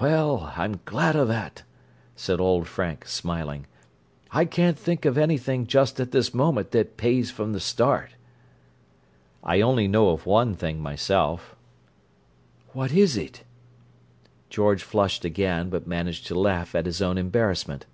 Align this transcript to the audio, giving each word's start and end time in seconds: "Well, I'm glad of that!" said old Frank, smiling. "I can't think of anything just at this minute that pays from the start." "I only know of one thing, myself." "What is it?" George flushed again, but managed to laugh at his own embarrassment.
"Well, 0.00 0.54
I'm 0.56 0.80
glad 0.86 1.14
of 1.14 1.28
that!" 1.28 1.62
said 2.16 2.40
old 2.40 2.66
Frank, 2.66 3.06
smiling. 3.06 3.66
"I 4.30 4.46
can't 4.46 4.78
think 4.78 5.04
of 5.04 5.18
anything 5.18 5.66
just 5.66 6.00
at 6.00 6.10
this 6.10 6.32
minute 6.32 6.70
that 6.70 6.96
pays 6.96 7.30
from 7.30 7.52
the 7.52 7.60
start." 7.60 8.12
"I 9.44 9.60
only 9.60 9.86
know 9.86 10.08
of 10.08 10.24
one 10.24 10.54
thing, 10.54 10.80
myself." 10.80 11.54
"What 12.72 12.92
is 12.94 13.14
it?" 13.18 13.44
George 14.48 14.82
flushed 14.82 15.26
again, 15.26 15.68
but 15.68 15.86
managed 15.86 16.26
to 16.28 16.34
laugh 16.40 16.74
at 16.74 16.86
his 16.86 17.02
own 17.02 17.18
embarrassment. 17.18 17.84